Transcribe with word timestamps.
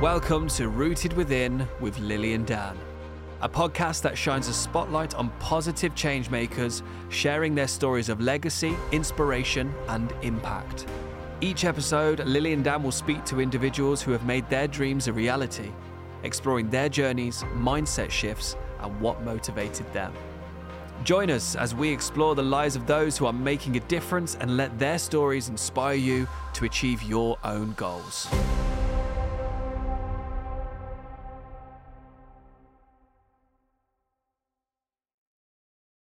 Welcome 0.00 0.48
to 0.48 0.68
Rooted 0.68 1.12
Within 1.14 1.66
with 1.80 1.98
Lili 1.98 2.34
and 2.34 2.46
Dan, 2.46 2.76
a 3.40 3.48
podcast 3.48 4.02
that 4.02 4.18
shines 4.18 4.48
a 4.48 4.52
spotlight 4.52 5.14
on 5.14 5.30
positive 5.38 5.94
changemakers 5.94 6.82
sharing 7.08 7.54
their 7.54 7.68
stories 7.68 8.08
of 8.08 8.20
legacy, 8.20 8.76
inspiration, 8.92 9.74
and 9.88 10.12
impact. 10.22 10.86
Each 11.40 11.64
episode, 11.64 12.20
Lili 12.20 12.52
and 12.52 12.62
Dan 12.62 12.82
will 12.82 12.92
speak 12.92 13.24
to 13.26 13.40
individuals 13.40 14.02
who 14.02 14.12
have 14.12 14.24
made 14.24 14.48
their 14.50 14.68
dreams 14.68 15.08
a 15.08 15.12
reality, 15.12 15.72
exploring 16.22 16.70
their 16.70 16.88
journeys, 16.88 17.42
mindset 17.56 18.10
shifts, 18.10 18.56
and 18.80 19.00
what 19.00 19.22
motivated 19.22 19.90
them. 19.92 20.12
Join 21.02 21.30
us 21.30 21.54
as 21.56 21.74
we 21.74 21.90
explore 21.90 22.34
the 22.34 22.42
lives 22.42 22.76
of 22.76 22.86
those 22.86 23.18
who 23.18 23.26
are 23.26 23.32
making 23.32 23.76
a 23.76 23.80
difference 23.80 24.36
and 24.36 24.56
let 24.56 24.78
their 24.78 24.98
stories 24.98 25.48
inspire 25.48 25.94
you 25.94 26.26
to 26.54 26.64
achieve 26.64 27.02
your 27.02 27.36
own 27.44 27.72
goals. 27.72 28.28